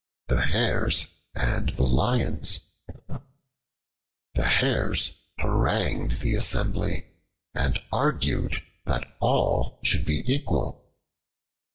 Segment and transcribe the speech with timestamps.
[0.29, 1.05] The Hares
[1.35, 2.71] and the Lions
[4.33, 7.05] THE HARES harangued the assembly,
[7.53, 10.89] and argued that all should be equal.